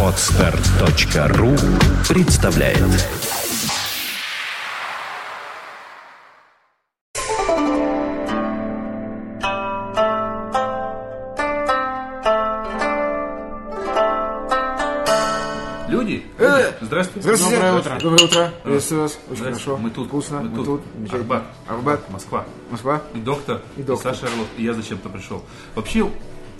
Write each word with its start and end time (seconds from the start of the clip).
Отстар.ру 0.00 1.56
представляет 2.08 2.78
Люди, 15.88 16.24
Э, 16.38 16.72
здравствуйте. 16.80 17.22
Здравствуйте. 17.22 17.56
Доброе 17.56 17.72
утро. 17.78 17.98
Доброе 18.00 18.24
утро. 18.24 18.52
Приветствую 18.62 19.02
вас. 19.02 19.18
Очень 19.30 19.44
хорошо. 19.44 19.76
Мы 19.76 19.90
тут, 19.90 20.08
Вкусно. 20.08 20.40
мы 20.40 20.64
тут, 20.64 20.80
Замечательно. 20.94 21.20
Арбат. 21.22 21.42
Арбат. 21.68 22.10
Москва. 22.10 22.44
Москва. 22.70 23.02
И 23.14 23.18
доктор, 23.18 23.60
И 23.76 23.82
доктор. 23.82 24.14
Саша 24.14 24.26
Орлов, 24.26 24.46
и 24.56 24.64
я 24.64 24.72
зачем-то 24.72 25.08
пришел. 25.10 25.42
Вообще, 25.74 26.10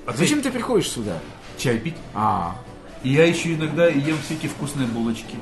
ответь, 0.06 0.18
Зачем 0.28 0.42
ты 0.42 0.50
приходишь 0.50 0.88
сюда? 0.88 1.18
чай 1.58 1.78
пить? 1.78 1.96
А, 2.14 2.56
И 3.02 3.10
я 3.10 3.24
еще 3.26 3.54
иногда 3.54 3.86
ем 3.86 4.16
всякие 4.24 4.50
вкусные 4.50 4.86
булочки. 4.86 5.36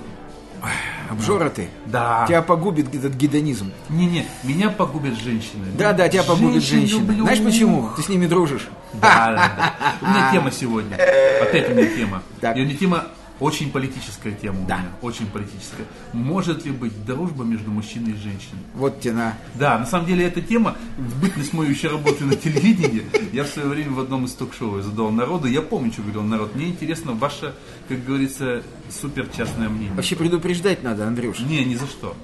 обжора 1.11 1.51
ты. 1.51 1.69
Да. 1.87 2.25
Тебя 2.29 2.43
погубит 2.43 2.95
этот 2.95 3.15
гедонизм. 3.15 3.73
Не-не, 3.89 4.27
меня 4.45 4.71
погубят 4.71 5.19
женщины. 5.19 5.67
Да, 5.77 5.93
да, 5.93 6.09
тебя 6.09 6.23
погубит 6.23 6.63
Женщин 6.63 6.79
женщина. 6.81 7.01
люблю. 7.01 7.25
Знаешь 7.25 7.43
почему? 7.43 7.91
Ты 7.97 8.03
с 8.03 8.09
ними 8.09 8.27
дружишь. 8.27 8.69
Да, 8.95 9.33
да, 9.33 9.53
да. 9.57 9.97
У 10.01 10.11
меня 10.11 10.31
тема 10.33 10.51
сегодня. 10.53 10.95
Опять 10.95 11.71
у 11.71 11.75
меня 11.75 11.87
тема. 11.89 12.23
И 12.43 12.61
у 12.61 12.65
меня 12.65 12.77
тема 12.77 13.05
очень 13.43 13.71
политическая 13.71 14.33
тема 14.33 14.63
у 14.63 14.67
Да. 14.67 14.79
меня. 14.79 14.89
Очень 15.03 15.27
политическая. 15.27 15.85
Может 16.13 16.65
ли 16.65 16.71
быть 16.71 17.05
дружба 17.05 17.45
между 17.45 17.71
мужчиной 17.71 18.13
и 18.13 18.15
женщиной? 18.17 18.61
Вот 18.75 19.01
тебе 19.01 19.15
на. 19.15 19.37
Да, 19.55 19.79
на 19.79 19.87
самом 19.87 20.07
деле 20.07 20.25
эта 20.27 20.41
тема, 20.41 20.77
в 20.97 21.21
бытность 21.21 21.53
мою 21.53 21.71
еще 21.71 21.89
работаю 21.89 22.29
на 22.29 22.37
телевидении, 22.37 23.05
я 23.33 23.45
в 23.45 23.49
свое 23.49 23.69
время 23.69 23.93
в 23.93 24.01
одном 24.01 24.25
из 24.27 24.33
ток-шоу 24.33 24.81
задал 24.81 25.11
народу, 25.11 25.49
я 25.49 25.61
помню, 25.63 25.93
что 25.93 26.03
говорил 26.03 26.23
народ, 26.23 26.55
мне 26.55 26.69
интересно 26.69 27.13
ваше, 27.13 27.55
как 27.89 28.05
говорится, 28.05 28.63
супер 28.91 29.27
частное 29.37 29.69
мнение. 29.69 29.95
Вообще 29.95 30.17
предупреждать 30.17 30.83
надо, 30.83 31.07
Андрюш. 31.07 31.41
Не, 31.41 31.65
ни 31.65 31.75
за 31.75 31.87
что. 31.87 32.17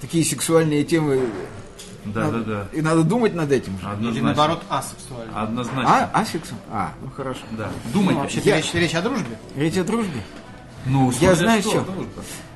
Такие 0.00 0.24
сексуальные 0.24 0.84
темы. 0.84 1.20
Да, 2.04 2.30
да, 2.32 2.38
да. 2.40 2.68
И 2.72 2.80
надо 2.82 3.04
думать 3.04 3.32
над 3.32 3.52
этим 3.52 3.74
же. 3.78 3.84
Или 3.86 3.92
Однозначно. 3.92 4.22
наоборот 4.24 4.62
асексуально. 4.68 5.40
Однозначно. 5.40 5.84
А? 5.86 6.10
А 6.12 6.24
сексу? 6.24 6.54
А, 6.68 6.92
ну 7.00 7.08
хорошо. 7.10 7.40
Да. 7.52 7.70
Ну, 7.86 7.92
Думайте. 7.92 8.20
вообще-то 8.20 8.48
Я- 8.48 8.56
речь, 8.56 8.74
речь 8.74 8.94
о 8.94 9.02
дружбе. 9.02 9.38
Речь 9.54 9.76
о 9.76 9.84
дружбе. 9.84 10.20
Ну, 10.86 11.12
Я 11.20 11.34
знаю 11.34 11.62
что. 11.62 11.84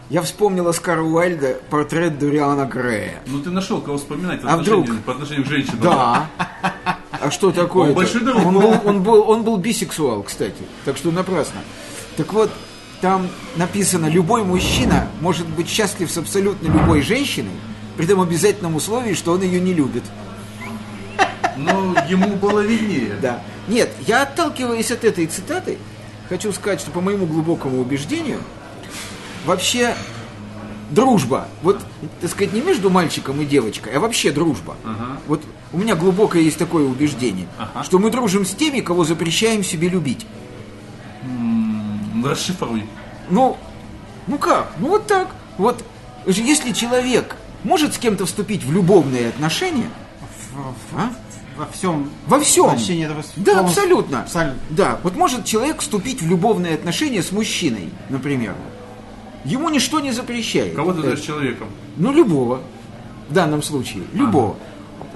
Я 0.09 0.23
вспомнил 0.23 0.69
Оскара 0.69 1.03
Уайльда 1.03 1.57
портрет 1.69 2.19
Дуриана 2.19 2.65
Грея. 2.65 3.21
Ну 3.27 3.41
ты 3.41 3.51
нашел, 3.51 3.81
кого 3.81 3.99
вспоминать 3.99 4.41
А 4.45 4.57
вдруг? 4.57 4.87
по 5.05 5.13
отношению 5.13 5.45
к 5.45 5.49
женщинам. 5.49 5.81
Да. 5.81 6.31
А 7.19 7.31
что 7.31 7.51
такое? 7.51 7.95
Он 7.95 8.55
был, 8.55 8.75
он, 8.85 9.03
был, 9.03 9.29
он 9.29 9.43
был 9.43 9.57
бисексуал, 9.57 10.23
кстати. 10.23 10.63
Так 10.85 10.99
что 10.99 11.11
напрасно. 11.11 11.61
Так 12.17 12.31
вот, 12.35 12.51
там 13.01 13.27
написано, 13.57 14.07
любой 14.07 14.45
мужчина 14.45 15.09
может 15.23 15.49
быть 15.49 15.67
счастлив 15.69 16.11
с 16.11 16.19
абсолютно 16.19 16.67
любой 16.69 17.01
женщиной, 17.01 17.53
при 17.97 18.07
том 18.07 18.21
обязательном 18.21 18.77
условии, 18.77 19.15
что 19.15 19.33
он 19.33 19.43
ее 19.43 19.61
не 19.61 19.73
любит. 19.73 20.05
Но 21.57 21.95
ему 22.09 22.37
было 22.37 22.61
виднее. 22.61 23.17
Да. 23.21 23.43
Нет, 23.67 23.91
я 24.07 24.23
отталкиваясь 24.23 24.91
от 24.91 25.03
этой 25.05 25.27
цитаты, 25.27 25.79
хочу 26.29 26.53
сказать, 26.53 26.81
что 26.81 26.91
по 26.91 27.01
моему 27.01 27.27
глубокому 27.27 27.81
убеждению, 27.81 28.41
вообще 29.45 29.95
дружба, 30.91 31.49
вот, 31.63 31.81
так 32.21 32.31
сказать, 32.31 32.53
не 32.53 32.61
между 32.61 32.91
мальчиком 32.91 33.41
и 33.41 33.45
девочкой, 33.45 33.95
а 33.95 34.01
вообще 34.01 34.31
дружба. 34.31 34.77
Ага. 34.85 35.19
Вот 35.27 35.43
у 35.73 35.79
меня 35.79 35.97
глубокое 35.97 36.43
есть 36.43 36.59
такое 36.59 36.85
убеждение, 36.85 37.49
Ага. 37.59 37.85
что 37.85 37.99
мы 37.99 38.11
дружим 38.11 38.45
с 38.47 38.55
теми, 38.55 38.81
кого 38.81 39.05
запрещаем 39.05 39.65
себе 39.65 39.89
любить. 39.89 40.27
М, 41.23 42.25
Расшифруй. 42.25 42.85
Ну, 43.31 43.57
ну 44.27 44.39
как? 44.39 44.73
Ну 44.79 44.89
вот 44.89 45.07
так. 45.07 45.29
Вот 45.59 45.85
если 46.27 46.73
человек 46.73 47.37
может 47.65 47.95
с 47.95 47.99
кем-то 47.99 48.27
вступить 48.27 48.65
в 48.65 48.73
любовные 48.73 49.29
отношения, 49.29 49.91
а? 50.95 51.11
Во 51.57 51.67
всем. 51.67 52.11
Во 52.27 52.39
всем. 52.41 52.67
этого 52.69 53.23
Да, 53.37 53.61
абсолютно. 53.61 54.23
Абсолютно. 54.23 54.59
Да, 54.71 54.99
вот 55.03 55.17
может 55.17 55.45
человек 55.45 55.81
вступить 55.81 56.23
в 56.23 56.29
любовные 56.29 56.75
отношения 56.75 57.23
с 57.23 57.33
мужчиной, 57.33 57.91
например. 58.09 58.55
Ему 59.45 59.69
ничто 59.69 60.01
не 60.01 60.13
запрещает. 60.13 60.75
Кого 60.75 60.93
ты 60.93 60.99
Э, 60.99 61.03
называешь 61.03 61.21
человеком? 61.21 61.69
Ну, 61.97 62.13
любого. 62.13 62.61
В 63.29 63.33
данном 63.33 63.63
случае. 63.63 64.03
Любого. 64.13 64.57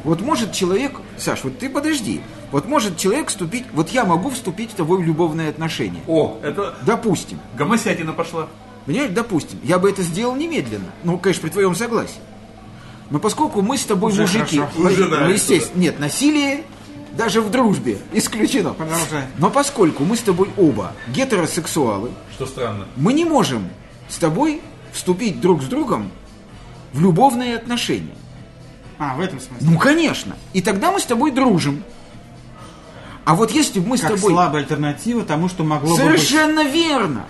Вот 0.04 0.20
может 0.20 0.52
человек... 0.52 0.92
Саш, 1.18 1.44
вот 1.44 1.58
ты 1.58 1.68
подожди. 1.68 2.20
Вот 2.52 2.66
может 2.66 2.96
человек 2.96 3.28
вступить... 3.28 3.64
Вот 3.72 3.90
я 3.90 4.04
могу 4.04 4.30
вступить 4.30 4.70
с 4.70 4.74
тобой 4.74 4.98
в 4.98 5.02
любовные 5.02 5.48
отношения. 5.50 6.00
О, 6.06 6.38
это 6.42 6.74
Допустим. 6.86 7.38
гомосятина 7.58 8.12
пошла. 8.12 8.48
Понимаешь, 8.86 9.10
допустим. 9.12 9.58
Я 9.62 9.78
бы 9.78 9.90
это 9.90 10.02
сделал 10.02 10.34
немедленно. 10.36 10.86
Ну, 11.04 11.18
конечно, 11.18 11.42
при 11.42 11.50
твоем 11.50 11.74
согласии. 11.74 12.16
Но 13.10 13.18
поскольку 13.18 13.60
мы 13.60 13.76
с 13.76 13.84
тобой 13.84 14.12
Уже 14.12 14.22
мужики... 14.22 14.58
хорошо. 14.58 14.72
ну, 14.76 15.08
нравится, 15.08 15.52
естественно, 15.52 15.80
нет, 15.80 15.98
насилие 15.98 16.64
даже 17.12 17.40
в 17.40 17.50
дружбе 17.50 17.98
исключено. 18.12 18.72
Продолжай. 18.72 19.24
Но 19.38 19.50
поскольку 19.50 20.04
мы 20.04 20.16
с 20.16 20.20
тобой 20.20 20.50
оба 20.56 20.92
гетеросексуалы, 21.08 22.10
Что 22.32 22.46
странно. 22.46 22.86
мы 22.96 23.12
не 23.12 23.24
можем 23.24 23.68
с 24.08 24.16
тобой 24.16 24.62
вступить 24.92 25.40
друг 25.40 25.62
с 25.62 25.66
другом 25.66 26.10
в 26.92 27.00
любовные 27.00 27.56
отношения. 27.56 28.14
А, 28.98 29.16
в 29.16 29.20
этом 29.20 29.40
смысле. 29.40 29.66
Ну, 29.68 29.78
конечно. 29.78 30.36
И 30.52 30.60
тогда 30.60 30.92
мы 30.92 31.00
с 31.00 31.04
тобой 31.04 31.30
дружим. 31.30 31.82
А 33.24 33.34
вот 33.34 33.50
если 33.50 33.80
бы 33.80 33.88
мы 33.88 33.98
с 33.98 34.02
как 34.02 34.14
тобой... 34.14 34.32
слабая 34.32 34.62
альтернатива 34.62 35.24
тому, 35.24 35.48
что 35.48 35.64
могло 35.64 35.96
Совершенно 35.96 36.64
верно. 36.64 37.26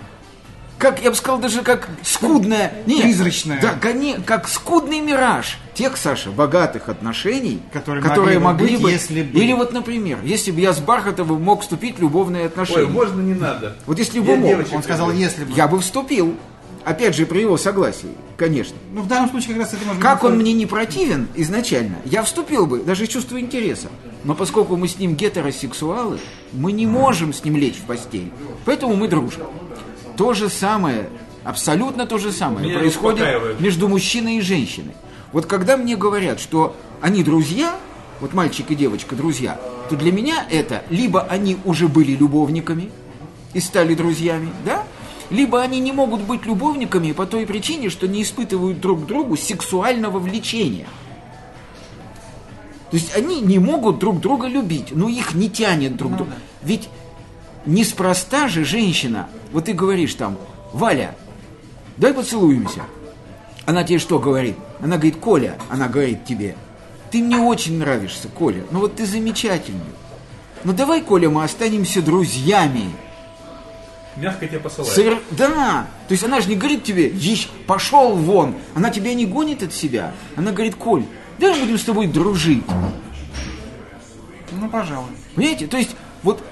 Как, 0.81 0.99
я 1.03 1.11
бы 1.11 1.15
сказал, 1.15 1.37
даже 1.39 1.61
как 1.61 1.87
скудная... 2.01 2.73
Нет, 2.87 3.03
Призрачная. 3.03 3.61
Да, 3.61 3.75
коне- 3.79 4.19
как 4.25 4.47
скудный 4.47 4.99
мираж 4.99 5.59
тех, 5.75 5.95
Саша, 5.95 6.31
богатых 6.31 6.89
отношений, 6.89 7.61
Которые 7.71 8.39
могли 8.39 8.77
бы 8.77 8.83
быть, 8.83 8.93
если 8.93 9.21
бы- 9.21 9.39
Или 9.39 9.53
вот, 9.53 9.73
например, 9.73 10.17
если 10.23 10.49
бы 10.49 10.59
я 10.59 10.73
с 10.73 10.79
Бархатовым 10.79 11.39
мог 11.43 11.61
вступить 11.61 11.99
в 11.99 12.01
любовные 12.01 12.47
отношения. 12.47 12.87
Ой, 12.87 12.89
можно 12.89 13.21
не 13.21 13.35
надо. 13.35 13.77
Вот 13.85 13.99
если 13.99 14.19
бы 14.19 14.31
Я 14.31 14.37
мог, 14.37 14.47
девочек. 14.49 14.73
Он 14.73 14.81
сказал, 14.81 15.11
если 15.11 15.43
бы. 15.43 15.53
я 15.53 15.67
бы 15.67 15.79
вступил. 15.79 16.35
Опять 16.83 17.15
же, 17.15 17.27
при 17.27 17.41
его 17.41 17.57
согласии, 17.57 18.09
конечно. 18.37 18.75
Ну, 18.91 19.03
в 19.03 19.07
данном 19.07 19.29
случае 19.29 19.49
как 19.53 19.65
раз 19.65 19.73
это 19.75 19.85
может 19.85 20.01
Как 20.01 20.23
быть... 20.23 20.31
он 20.31 20.39
мне 20.39 20.51
не 20.53 20.65
противен 20.65 21.27
изначально, 21.35 21.97
я 22.05 22.23
вступил 22.23 22.65
бы, 22.65 22.79
даже 22.79 23.03
из 23.03 23.09
чувства 23.09 23.39
интереса. 23.39 23.89
Но 24.23 24.33
поскольку 24.33 24.77
мы 24.77 24.87
с 24.87 24.97
ним 24.97 25.13
гетеросексуалы, 25.13 26.17
мы 26.53 26.71
не 26.71 26.87
можем 26.87 27.33
с 27.33 27.43
ним 27.43 27.55
лечь 27.55 27.75
в 27.75 27.83
постель. 27.83 28.31
Поэтому 28.65 28.95
мы 28.95 29.07
дружим. 29.07 29.43
То 30.17 30.33
же 30.33 30.49
самое, 30.49 31.09
абсолютно 31.43 32.05
то 32.05 32.17
же 32.17 32.31
самое 32.31 32.67
Меня 32.67 32.79
происходит 32.79 33.59
между 33.59 33.87
мужчиной 33.87 34.37
и 34.37 34.41
женщиной. 34.41 34.93
Вот 35.31 35.45
когда 35.45 35.77
мне 35.77 35.95
говорят, 35.95 36.39
что 36.39 36.75
они 37.01 37.23
друзья, 37.23 37.77
вот 38.19 38.33
мальчик 38.33 38.69
и 38.71 38.75
девочка 38.75 39.15
друзья, 39.15 39.59
то 39.89 39.95
для 39.95 40.11
меня 40.11 40.45
это 40.49 40.83
либо 40.89 41.21
они 41.23 41.57
уже 41.65 41.87
были 41.87 42.11
любовниками 42.11 42.91
и 43.53 43.59
стали 43.59 43.95
друзьями, 43.95 44.49
да? 44.65 44.83
Либо 45.29 45.61
они 45.61 45.79
не 45.79 45.93
могут 45.93 46.21
быть 46.21 46.45
любовниками 46.45 47.13
по 47.13 47.25
той 47.25 47.45
причине, 47.45 47.89
что 47.89 48.07
не 48.07 48.21
испытывают 48.21 48.81
друг 48.81 49.03
к 49.03 49.05
другу 49.07 49.37
сексуального 49.37 50.19
влечения. 50.19 50.87
То 52.91 52.97
есть 52.97 53.15
они 53.15 53.39
не 53.39 53.57
могут 53.57 53.99
друг 53.99 54.19
друга 54.19 54.47
любить, 54.47 54.87
но 54.91 55.07
их 55.07 55.33
не 55.33 55.49
тянет 55.49 55.95
друг 55.95 56.13
к 56.13 56.15
другу. 56.17 56.31
Ведь 56.61 56.89
неспроста 57.65 58.47
же 58.47 58.63
женщина, 58.65 59.27
вот 59.51 59.65
ты 59.65 59.73
говоришь 59.73 60.13
там, 60.15 60.37
Валя, 60.73 61.15
дай 61.97 62.13
поцелуемся. 62.13 62.81
Она 63.65 63.83
тебе 63.83 63.99
что 63.99 64.19
говорит? 64.19 64.55
Она 64.81 64.95
говорит, 64.97 65.17
Коля, 65.17 65.57
она 65.69 65.87
говорит 65.87 66.25
тебе, 66.25 66.55
ты 67.11 67.21
мне 67.21 67.37
очень 67.37 67.77
нравишься, 67.77 68.27
Коля, 68.29 68.63
ну 68.71 68.79
вот 68.79 68.95
ты 68.95 69.05
замечательный. 69.05 69.81
Ну 70.63 70.73
давай, 70.73 71.01
Коля, 71.01 71.29
мы 71.29 71.43
останемся 71.43 72.01
друзьями. 72.01 72.85
Мягко 74.17 74.47
тебя 74.47 74.59
посылает. 74.59 74.97
Совер- 74.97 75.21
Да, 75.31 75.87
то 76.07 76.11
есть 76.11 76.23
она 76.23 76.41
же 76.41 76.49
не 76.49 76.55
говорит 76.55 76.83
тебе, 76.83 77.07
«Ищ, 77.07 77.47
пошел 77.65 78.13
вон. 78.15 78.55
Она 78.75 78.89
тебя 78.89 79.13
не 79.13 79.25
гонит 79.25 79.63
от 79.63 79.73
себя. 79.73 80.11
Она 80.35 80.51
говорит, 80.51 80.75
Коль, 80.75 81.05
давай 81.39 81.59
будем 81.61 81.77
с 81.77 81.83
тобой 81.83 82.07
дружить. 82.07 82.63
Ну, 84.51 84.69
пожалуй. 84.69 85.07
Понимаете? 85.35 85.67
То 85.67 85.77
есть, 85.77 85.95
вот, 86.23 86.43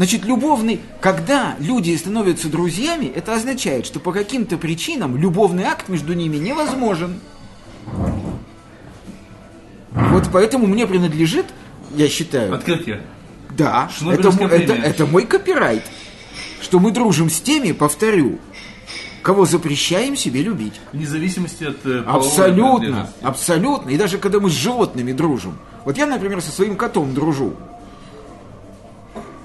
значит, 0.00 0.24
любовный, 0.24 0.80
когда 1.02 1.56
люди 1.58 1.94
становятся 1.94 2.48
друзьями, 2.48 3.12
это 3.14 3.34
означает, 3.34 3.84
что 3.84 4.00
по 4.00 4.12
каким-то 4.12 4.56
причинам 4.56 5.18
любовный 5.18 5.64
акт 5.64 5.90
между 5.90 6.14
ними 6.14 6.38
невозможен. 6.38 7.20
Вот 9.90 10.30
поэтому 10.32 10.66
мне 10.66 10.86
принадлежит, 10.86 11.44
я 11.94 12.08
считаю, 12.08 12.54
Открытие. 12.54 13.02
да, 13.50 13.90
это, 14.10 14.30
это, 14.46 14.72
это 14.72 15.04
мой 15.04 15.26
копирайт, 15.26 15.82
что 16.62 16.80
мы 16.80 16.92
дружим 16.92 17.28
с 17.28 17.38
теми, 17.38 17.72
повторю, 17.72 18.38
кого 19.20 19.44
запрещаем 19.44 20.16
себе 20.16 20.40
любить. 20.40 20.80
Вне 20.94 21.06
зависимости 21.06 21.64
от 21.64 21.84
э, 21.84 22.04
Абсолютно, 22.06 23.10
абсолютно. 23.20 23.90
И 23.90 23.98
даже 23.98 24.16
когда 24.16 24.40
мы 24.40 24.48
с 24.48 24.54
животными 24.54 25.12
дружим. 25.12 25.58
Вот 25.84 25.98
я, 25.98 26.06
например, 26.06 26.40
со 26.40 26.50
своим 26.50 26.76
котом 26.76 27.12
дружу. 27.12 27.54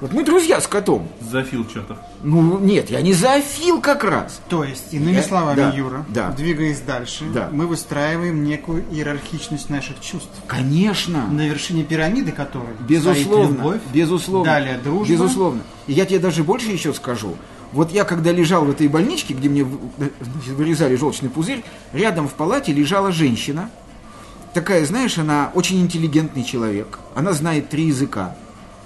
Вот 0.01 0.11
мы 0.11 0.25
друзья 0.25 0.59
с 0.59 0.67
котом. 0.67 1.07
Зафил 1.21 1.65
чертов. 1.65 1.97
Ну, 2.21 2.59
нет, 2.59 2.89
я 2.89 3.01
не 3.01 3.13
зоофил 3.13 3.79
как 3.79 4.03
раз. 4.03 4.41
То 4.49 4.65
есть, 4.65 4.93
иными 4.93 5.15
Да, 5.17 5.23
словами, 5.23 5.55
да, 5.55 5.69
Юра, 5.71 6.05
да. 6.09 6.31
двигаясь 6.31 6.81
дальше, 6.81 7.23
Да. 7.33 7.49
мы 7.51 7.65
выстраиваем 7.65 8.43
некую 8.43 8.83
иерархичность 8.91 9.69
наших 9.69 10.01
чувств. 10.01 10.31
Конечно. 10.47 11.27
На 11.27 11.47
вершине 11.47 11.83
пирамиды 11.83 12.33
которой 12.33 12.75
Безусловно, 12.81 13.45
стоит 13.45 13.57
любовь, 13.57 13.81
безусловно. 13.93 14.51
далее 14.51 14.77
дружба, 14.83 15.13
Безусловно. 15.13 15.61
И 15.87 15.93
я 15.93 16.05
тебе 16.05 16.19
даже 16.19 16.43
больше 16.43 16.71
еще 16.71 16.93
скажу. 16.93 17.35
Вот 17.71 17.91
я 17.91 18.03
когда 18.03 18.31
лежал 18.33 18.65
в 18.65 18.69
этой 18.71 18.89
больничке, 18.89 19.33
где 19.33 19.47
мне 19.47 19.65
значит, 19.65 20.53
вырезали 20.55 20.95
желчный 20.97 21.29
пузырь, 21.29 21.63
рядом 21.93 22.27
в 22.27 22.33
палате 22.33 22.73
лежала 22.73 23.11
женщина. 23.13 23.69
Такая, 24.53 24.85
знаешь, 24.85 25.17
она 25.17 25.51
очень 25.53 25.79
интеллигентный 25.81 26.43
человек. 26.43 26.99
Она 27.15 27.31
знает 27.33 27.69
три 27.69 27.85
языка. 27.87 28.35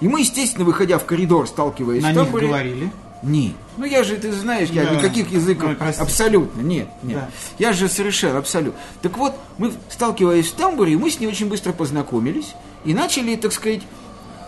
И 0.01 0.07
мы, 0.07 0.21
естественно, 0.21 0.65
выходя 0.65 0.97
в 0.97 1.05
коридор, 1.05 1.47
сталкиваясь 1.47 2.03
на 2.03 2.11
них 2.11 2.23
тамбуре... 2.23 2.47
говорили. 2.47 2.91
Нет. 3.21 3.53
Ну 3.77 3.85
я 3.85 4.03
же, 4.03 4.15
ты 4.15 4.31
знаешь, 4.31 4.69
я 4.69 4.85
Да. 4.85 4.95
никаких 4.95 5.29
языков 5.29 5.71
Ой, 5.79 5.91
абсолютно. 5.91 6.61
Нет, 6.61 6.87
нет. 7.03 7.17
Да. 7.17 7.29
Я 7.57 7.73
же 7.73 7.89
совершенно 7.89 8.39
абсолютно. 8.39 8.79
Так 9.01 9.17
вот, 9.17 9.35
мы, 9.57 9.73
сталкиваясь 9.89 10.47
в 10.47 10.53
тамбуре, 10.53 10.97
мы 10.97 11.11
с 11.11 11.19
ней 11.19 11.27
очень 11.27 11.49
быстро 11.49 11.73
познакомились 11.73 12.55
и 12.85 12.93
начали, 12.93 13.35
так 13.35 13.51
сказать, 13.51 13.81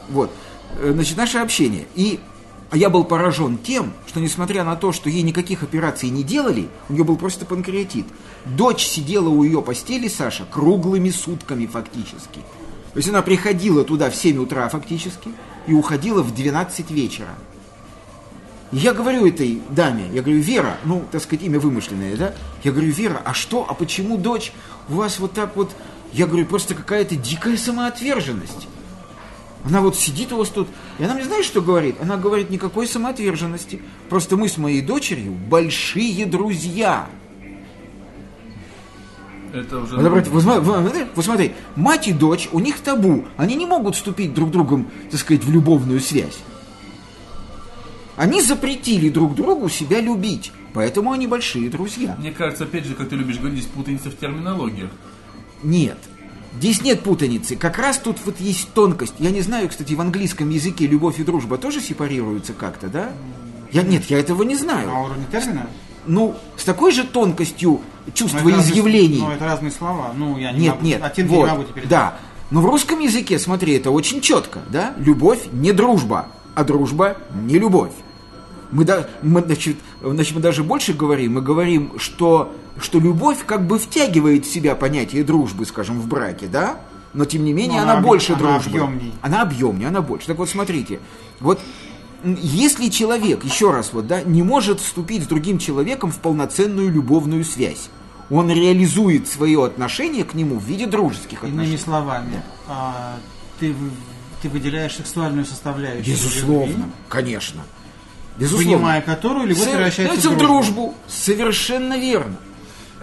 вот, 0.09 0.31
э, 0.79 0.91
значит, 0.93 1.17
наше 1.17 1.39
общение. 1.39 1.85
И 1.95 2.21
а 2.71 2.77
я 2.77 2.89
был 2.89 3.03
поражен 3.03 3.57
тем, 3.57 3.91
что 4.07 4.21
несмотря 4.21 4.63
на 4.63 4.77
то, 4.77 4.93
что 4.93 5.09
ей 5.09 5.23
никаких 5.23 5.61
операций 5.61 6.09
не 6.09 6.23
делали, 6.23 6.69
у 6.87 6.93
нее 6.93 7.03
был 7.03 7.17
просто 7.17 7.45
панкреатит. 7.45 8.05
Дочь 8.45 8.85
сидела 8.85 9.27
у 9.27 9.43
ее 9.43 9.61
постели, 9.61 10.07
Саша, 10.07 10.45
круглыми 10.49 11.09
сутками 11.09 11.65
фактически. 11.65 12.39
То 12.93 12.97
есть 12.97 13.09
она 13.09 13.21
приходила 13.21 13.83
туда 13.83 14.09
в 14.09 14.15
7 14.15 14.37
утра 14.37 14.67
фактически 14.69 15.29
и 15.67 15.73
уходила 15.73 16.21
в 16.21 16.33
12 16.33 16.91
вечера. 16.91 17.29
И 18.71 18.77
Я 18.77 18.93
говорю 18.93 19.25
этой 19.25 19.61
даме, 19.69 20.09
я 20.13 20.21
говорю, 20.21 20.39
Вера, 20.39 20.77
ну, 20.85 21.03
так 21.11 21.21
сказать, 21.21 21.43
имя 21.43 21.59
вымышленное, 21.59 22.15
да? 22.15 22.33
Я 22.63 22.71
говорю, 22.71 22.91
Вера, 22.91 23.21
а 23.23 23.33
что, 23.33 23.65
а 23.67 23.73
почему, 23.73 24.17
дочь, 24.17 24.53
у 24.89 24.93
вас 24.93 25.19
вот 25.19 25.33
так 25.33 25.55
вот, 25.55 25.71
я 26.13 26.25
говорю, 26.25 26.45
просто 26.45 26.73
какая-то 26.73 27.15
дикая 27.15 27.57
самоотверженность. 27.57 28.67
Она 29.63 29.81
вот 29.81 29.95
сидит 29.95 30.31
у 30.31 30.37
вас 30.37 30.49
тут, 30.49 30.67
и 30.99 31.03
она 31.03 31.13
мне 31.13 31.25
знаешь, 31.25 31.45
что 31.45 31.61
говорит? 31.61 31.97
Она 32.01 32.17
говорит, 32.17 32.49
никакой 32.49 32.87
самоотверженности. 32.87 33.81
Просто 34.09 34.35
мы 34.35 34.49
с 34.49 34.57
моей 34.57 34.81
дочерью 34.81 35.33
большие 35.33 36.25
друзья. 36.25 37.07
Это 39.53 39.79
уже... 39.79 39.95
Вот, 39.97 40.27
сма- 40.27 40.59
вот, 40.61 40.81
вот, 40.83 40.93
вот 41.15 41.25
смотри, 41.25 41.53
мать 41.75 42.07
и 42.07 42.13
дочь, 42.13 42.49
у 42.51 42.59
них 42.59 42.79
табу. 42.79 43.25
Они 43.37 43.55
не 43.55 43.65
могут 43.65 43.95
вступить 43.95 44.33
друг 44.33 44.51
другом, 44.51 44.89
так 45.09 45.19
сказать, 45.19 45.43
в 45.43 45.51
любовную 45.51 45.99
связь. 45.99 46.37
Они 48.17 48.41
запретили 48.41 49.09
друг 49.09 49.35
другу 49.35 49.69
себя 49.69 49.99
любить. 49.99 50.51
Поэтому 50.73 51.11
они 51.11 51.27
большие 51.27 51.69
друзья. 51.69 52.15
Мне 52.17 52.31
кажется, 52.31 52.63
опять 52.63 52.85
же, 52.85 52.93
как 52.93 53.09
ты 53.09 53.15
любишь 53.15 53.37
говорить, 53.39 53.59
здесь 53.59 53.71
путаница 53.71 54.09
в 54.09 54.15
терминологиях. 54.17 54.89
Нет. 55.63 55.97
Здесь 56.57 56.81
нет 56.81 57.01
путаницы. 57.01 57.55
Как 57.55 57.77
раз 57.77 57.97
тут 57.97 58.17
вот 58.25 58.39
есть 58.39 58.69
тонкость. 58.73 59.15
Я 59.19 59.31
не 59.31 59.41
знаю, 59.41 59.67
кстати, 59.69 59.93
в 59.93 60.01
английском 60.01 60.49
языке 60.49 60.87
любовь 60.87 61.19
и 61.19 61.23
дружба 61.23 61.57
тоже 61.57 61.81
сепарируются 61.81 62.53
как-то, 62.53 62.87
да? 62.87 63.11
Я, 63.71 63.83
нет, 63.83 64.05
я 64.05 64.19
этого 64.19 64.43
не 64.43 64.53
На 64.55 64.59
знаю. 64.59 64.89
уровне 64.89 65.25
термина? 65.31 65.67
Ну, 66.07 66.35
с 66.57 66.63
такой 66.63 66.91
же 66.91 67.03
тонкостью 67.03 67.81
чувства 68.13 68.39
Ну, 68.43 68.49
это 68.49 68.57
разные- 68.57 68.71
изъявлений. 68.73 69.19
Ну, 69.21 69.29
это 69.31 69.45
разные 69.45 69.71
слова. 69.71 70.11
Ну, 70.15 70.37
я 70.37 70.51
не 70.51 70.59
Нет, 70.61 70.73
могу, 70.75 70.85
нет, 70.85 71.03
оттенки 71.03 71.29
вот, 71.31 71.45
не 71.45 71.51
могу 71.51 71.63
теперь. 71.63 71.87
да. 71.87 72.15
Но 72.49 72.61
в 72.61 72.65
русском 72.65 72.99
языке, 72.99 73.39
смотри, 73.39 73.73
это 73.77 73.91
очень 73.91 74.19
четко, 74.19 74.59
да? 74.69 74.93
Любовь 74.97 75.39
не 75.53 75.71
дружба, 75.71 76.27
а 76.55 76.63
дружба 76.63 77.17
не 77.45 77.57
любовь. 77.59 77.91
Мы, 78.71 78.83
да, 78.83 79.07
мы, 79.21 79.41
значит, 79.41 79.77
значит, 80.01 80.35
мы 80.35 80.41
даже 80.41 80.63
больше 80.63 80.93
говорим, 80.93 81.33
мы 81.35 81.41
говорим, 81.41 81.93
что, 81.97 82.53
что 82.79 82.99
любовь 82.99 83.37
как 83.45 83.65
бы 83.67 83.77
втягивает 83.79 84.45
в 84.45 84.51
себя 84.51 84.75
понятие 84.75 85.23
дружбы, 85.23 85.65
скажем, 85.65 85.99
в 86.01 86.07
браке, 86.07 86.47
да? 86.47 86.77
Но 87.13 87.25
тем 87.25 87.43
не 87.43 87.51
менее 87.53 87.77
Но 87.79 87.83
она, 87.83 87.91
она 87.93 88.01
объ- 88.01 88.05
больше 88.05 88.33
она 88.33 88.39
дружбы. 88.53 88.79
объемней. 88.79 89.13
Она 89.21 89.41
объемнее, 89.41 89.87
она 89.89 90.01
больше. 90.01 90.27
Так 90.27 90.37
вот, 90.37 90.49
смотрите, 90.49 90.99
вот 91.41 91.59
если 92.23 92.89
человек, 92.89 93.43
еще 93.43 93.71
раз 93.71 93.93
вот, 93.93 94.07
да, 94.07 94.21
не 94.21 94.43
может 94.43 94.79
вступить 94.79 95.23
с 95.23 95.27
другим 95.27 95.57
человеком 95.57 96.11
в 96.11 96.17
полноценную 96.17 96.91
любовную 96.91 97.43
связь, 97.43 97.89
он 98.29 98.49
реализует 98.49 99.27
свое 99.27 99.65
отношение 99.65 100.23
к 100.23 100.33
нему 100.33 100.57
в 100.57 100.63
виде 100.63 100.85
дружеских 100.87 101.43
Иными 101.43 101.51
отношений. 101.53 101.77
словами, 101.77 102.43
а, 102.67 103.17
ты, 103.59 103.75
ты 104.41 104.49
выделяешь 104.49 104.95
сексуальную 104.95 105.45
составляющую. 105.45 106.15
Безусловно, 106.15 106.67
любви, 106.71 106.83
конечно. 107.09 107.61
Безусловно. 108.37 108.71
Понимая 108.77 109.01
которую, 109.01 109.47
любовь 109.47 109.63
Со- 109.65 109.71
превращается 109.71 110.29
в 110.29 110.37
дружбу. 110.37 110.45
дружбу. 110.45 110.93
Совершенно 111.07 111.99
верно. 111.99 112.37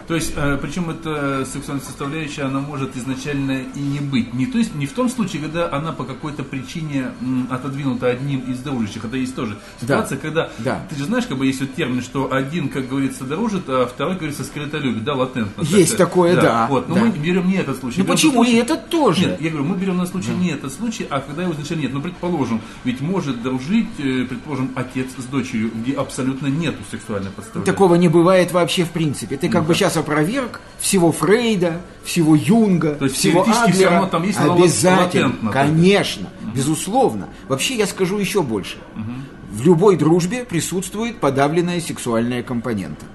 То 0.09 0.15
есть, 0.15 0.33
э, 0.37 0.59
причем 0.61 0.89
эта 0.89 1.45
сексуальная 1.45 1.85
составляющая, 1.85 2.43
она 2.45 2.61
может 2.61 2.97
изначально 2.97 3.61
и 3.75 3.79
не 3.81 4.01
быть. 4.01 4.33
Не, 4.33 4.47
то 4.47 4.57
есть, 4.57 4.75
не 4.75 4.87
в 4.87 4.93
том 4.93 5.11
случае, 5.11 5.43
когда 5.43 5.71
она 5.71 5.93
по 5.93 6.05
какой-то 6.05 6.45
причине 6.45 7.09
отодвинута 7.51 8.07
одним 8.07 8.41
из 8.41 8.59
дружащих. 8.61 9.05
Это 9.05 9.19
есть 9.19 9.37
тоже 9.37 9.59
ситуация, 9.81 10.17
когда, 10.17 10.51
Да. 10.59 10.87
ты 10.89 10.97
же 10.97 11.05
знаешь, 11.05 11.27
как 11.27 11.37
бы 11.37 11.45
есть 11.47 11.61
вот 11.61 11.75
термин, 11.75 12.01
что 12.01 12.33
один, 12.33 12.71
как 12.71 12.89
говорится, 12.89 13.25
дружит, 13.25 13.65
а 13.69 13.87
второй, 13.87 14.15
как 14.15 14.21
говорится, 14.21 14.45
скрыто 14.45 14.79
любит, 14.79 15.05
да, 15.05 15.15
латентно. 15.15 15.53
так 15.63 15.65
Есть 15.67 15.93
сказать. 15.93 16.09
такое, 16.09 16.37
да, 16.41 16.67
Вот, 16.71 16.89
но 16.89 16.95
да. 16.95 17.01
мы 17.03 17.11
берем 17.11 17.47
не 17.47 17.57
этот 17.57 17.79
случай. 17.79 17.99
Ну 18.01 18.07
почему? 18.07 18.33
случай- 18.45 18.53
И 18.53 18.57
этот 18.57 18.89
тоже. 18.89 19.27
Нет, 19.27 19.41
я 19.43 19.51
говорю, 19.51 19.67
мы 19.67 19.77
берем 19.77 19.99
на 19.99 20.07
случай 20.07 20.31
не 20.31 20.53
этот 20.53 20.73
случай, 20.73 21.07
а 21.11 21.21
когда 21.21 21.43
его 21.43 21.53
изначально 21.53 21.83
нет. 21.83 21.93
Ну, 21.93 22.01
предположим, 22.01 22.63
ведь 22.85 23.03
может 23.03 23.43
дружить, 23.43 23.89
э, 23.99 24.25
предположим, 24.25 24.71
отец 24.75 25.09
с 25.19 25.25
дочерью, 25.25 25.71
где 25.75 25.93
абсолютно 25.93 26.47
нету 26.47 26.79
сексуальной 26.91 27.31
подставляющей. 27.31 27.71
Такого 27.73 27.97
не 27.97 28.09
бывает 28.09 28.53
вообще 28.53 28.85
в 28.85 28.91
принципе. 28.91 29.37
Ты 29.37 29.51
как 29.51 29.65
бы 29.65 29.75
сейчас 29.75 29.98
опроверг 29.99 30.61
всего 30.79 31.13
Фрейда, 31.13 31.81
всего 32.05 32.35
Юнга, 32.37 32.95
То 32.95 33.05
есть 33.07 33.17
всего 33.17 33.43
Адлера. 33.47 33.91
равно 33.91 34.09
там 34.09 34.23
есть 34.23 34.39
Обязательно, 34.39 35.27
латентно, 35.27 35.53
конечно, 35.53 36.29
безусловно. 36.55 37.29
Вообще 37.49 37.75
я 37.77 37.87
скажу 37.87 38.19
еще 38.19 38.43
больше. 38.43 38.77
В 39.51 39.65
любой 39.65 39.97
дружбе 39.97 40.45
присутствует 40.45 41.19
подавленная 41.21 41.81
сексуальная 41.81 42.43
компонента. 42.43 43.07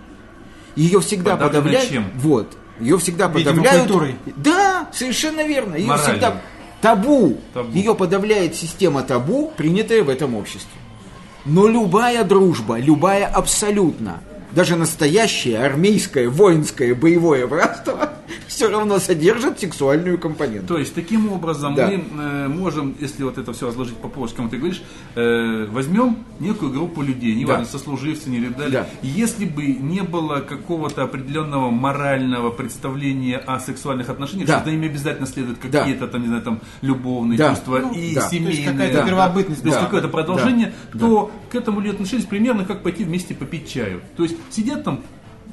Ее 0.75 1.00
всегда 1.01 1.38
подавляют. 1.38 1.89
чем? 1.89 2.06
Вот. 2.15 2.57
Ее 2.80 2.97
всегда 2.97 3.27
Видимо, 3.27 3.51
подавляют. 3.56 3.81
культурой. 3.83 4.15
Да, 4.38 4.89
совершенно 4.91 5.45
верно. 5.45 5.75
Ее 5.75 5.88
Моралью. 5.88 6.09
всегда 6.12 6.41
табу. 6.81 7.39
Табу. 7.53 7.71
Ее 7.71 7.94
подавляет 7.94 8.56
система 8.56 9.03
табу, 9.03 9.53
принятая 9.56 10.03
в 10.03 10.09
этом 10.09 10.35
обществе. 10.35 10.71
Но 11.45 11.68
любая 11.68 12.24
дружба, 12.24 12.80
любая 12.80 13.27
абсолютно, 13.27 14.21
даже 14.54 14.76
настоящее 14.76 15.64
армейское, 15.64 16.30
воинское, 16.30 16.94
боевое 16.94 17.48
братство, 17.48 18.13
все 18.54 18.69
равно 18.69 19.00
содержит 19.00 19.60
сексуальную 19.60 20.18
компоненту. 20.19 20.68
То 20.68 20.78
есть, 20.78 20.94
таким 20.94 21.31
образом, 21.31 21.74
Да. 21.76 21.88
мы 21.88 22.04
э, 22.22 22.48
можем, 22.48 22.95
если 23.00 23.24
вот 23.24 23.38
это 23.38 23.52
все 23.54 23.68
разложить 23.68 23.98
по 23.98 24.07
полочкам, 24.07 24.50
ты 24.50 24.57
говоришь, 24.57 24.83
э, 25.16 25.66
возьмем 25.72 26.18
некую 26.40 26.72
группу 26.72 27.02
людей, 27.02 27.33
неважно, 27.36 27.66
Да. 27.66 27.72
сослуживцы 27.72 28.30
или 28.30 28.48
так 28.48 28.57
далее. 28.57 28.72
Да. 28.72 28.88
Если 29.02 29.45
бы 29.45 29.66
не 29.66 30.02
было 30.02 30.40
какого-то 30.40 31.04
определенного 31.04 31.72
морального 31.72 32.52
представления 32.52 33.38
о 33.38 33.60
сексуальных 33.60 34.10
отношениях, 34.10 34.48
Да. 34.48 34.57
что 34.60 34.66
за 34.66 34.72
ними 34.72 34.88
обязательно 34.88 35.26
следует 35.28 35.57
Да. 35.69 35.80
какие-то 35.80 36.07
там, 36.07 36.22
не 36.22 36.28
знаю, 36.28 36.44
там, 36.44 36.60
любовные 36.81 37.38
Да. 37.38 37.50
чувства 37.50 37.80
Ну, 37.80 37.94
и 37.94 38.14
да. 38.14 38.22
То 38.22 38.28
есть 38.28 38.30
семейные. 38.30 38.72
какая-то 38.72 38.98
да. 39.00 39.06
первобытность 39.07 39.62
То 39.64 39.68
есть 39.69 39.80
какое-то 39.80 40.07
Да. 40.07 40.14
продолжение, 40.14 40.74
Да. 40.94 41.00
то 41.00 41.31
к 41.52 41.56
этому 41.56 41.80
люди 41.80 41.94
относились 41.95 42.26
примерно 42.26 42.66
как 42.66 42.83
пойти 42.83 43.04
вместе 43.04 43.33
попить 43.33 43.68
чаю. 43.72 44.02
То 44.16 44.24
есть 44.24 44.36
сидят 44.52 44.83
там 44.83 45.02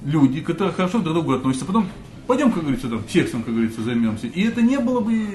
люди, 0.04 0.40
которые 0.40 0.72
хорошо 0.74 0.98
друг 0.98 1.12
к 1.12 1.14
другу 1.14 1.32
относятся, 1.34 1.64
потом 1.66 1.88
пойдем, 2.30 2.52
как 2.52 2.62
говорится, 2.62 2.88
там, 2.88 3.02
сексом, 3.12 3.42
как 3.42 3.52
говорится, 3.52 3.82
займемся. 3.82 4.28
И 4.28 4.46
это 4.46 4.62
не 4.62 4.78
было 4.78 5.00
бы... 5.00 5.26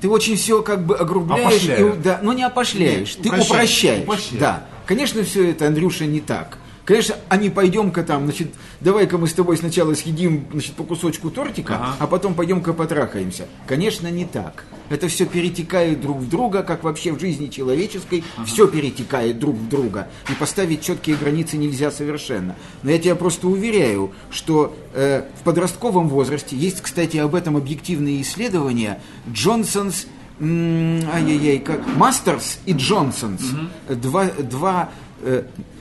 Ты 0.00 0.08
очень 0.08 0.36
все 0.36 0.62
как 0.62 0.86
бы 0.86 0.94
огрубляешь, 0.94 1.64
и, 1.64 2.00
да, 2.00 2.20
но 2.22 2.32
не 2.32 2.44
опошляешь, 2.44 3.16
Нет, 3.16 3.22
ты 3.24 3.28
упрощаешь, 3.30 3.50
упрощаешь. 3.50 4.02
упрощаешь. 4.04 4.40
Да. 4.40 4.66
Конечно, 4.86 5.24
все 5.24 5.50
это, 5.50 5.66
Андрюша, 5.66 6.06
не 6.06 6.20
так. 6.20 6.58
Конечно, 6.90 7.14
а 7.28 7.36
не 7.36 7.50
пойдем-ка 7.50 8.02
там, 8.02 8.24
значит, 8.24 8.48
давай-ка 8.80 9.16
мы 9.16 9.28
с 9.28 9.32
тобой 9.32 9.56
сначала 9.56 9.94
съедим, 9.94 10.46
значит, 10.50 10.74
по 10.74 10.82
кусочку 10.82 11.30
тортика, 11.30 11.76
Ага. 11.76 11.96
а 12.00 12.06
потом 12.08 12.34
пойдем-ка 12.34 12.72
потрахаемся. 12.72 13.46
Конечно, 13.68 14.10
не 14.10 14.24
так. 14.24 14.64
Это 14.88 15.06
все 15.06 15.24
перетекает 15.24 16.00
друг 16.00 16.16
в 16.18 16.28
друга, 16.28 16.64
как 16.64 16.82
вообще 16.82 17.12
в 17.12 17.20
жизни 17.20 17.46
человеческой, 17.46 18.24
все 18.44 18.66
перетекает 18.66 19.38
друг 19.38 19.54
в 19.54 19.68
друга. 19.68 20.08
И 20.30 20.34
поставить 20.34 20.82
четкие 20.82 21.14
границы 21.14 21.58
нельзя 21.58 21.92
совершенно. 21.92 22.56
Но 22.82 22.90
я 22.90 22.98
тебя 22.98 23.14
просто 23.14 23.46
уверяю, 23.46 24.10
что 24.32 24.76
э, 24.92 25.22
в 25.38 25.44
подростковом 25.44 26.08
возрасте 26.08 26.56
есть, 26.56 26.80
кстати, 26.80 27.18
об 27.18 27.36
этом 27.36 27.56
объективные 27.56 28.20
исследования. 28.20 29.00
Джонсонс 29.32 30.06
Ай-яй-яй, 30.40 31.58
как 31.58 31.86
Мастерс 31.96 32.60
и 32.64 32.72
Джонсонс. 32.72 33.42
Два, 33.90 34.24
два 34.24 34.88
э, 34.88 35.09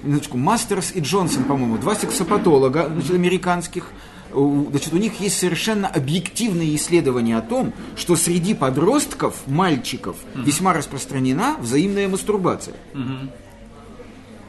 минуточку, 0.04 0.38
Мастерс 0.38 0.92
и 0.94 1.00
Джонсон, 1.00 1.44
по-моему, 1.46 1.78
два 1.78 1.96
сексопатолога 1.96 2.90
значит, 2.92 3.12
американских. 3.12 3.92
значит, 4.34 4.94
у 4.94 4.98
них 4.98 5.20
есть 5.20 5.38
совершенно 5.38 5.88
объективные 5.88 6.76
исследования 6.76 7.38
о 7.38 7.42
том, 7.42 7.74
что 7.96 8.16
среди 8.16 8.54
подростков, 8.54 9.36
мальчиков, 9.48 10.18
весьма 10.36 10.74
распространена 10.74 11.58
взаимная 11.60 12.08
мастурбация. 12.08 12.76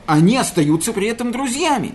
Они 0.06 0.36
остаются 0.36 0.92
при 0.92 1.06
этом 1.06 1.30
друзьями. 1.30 1.94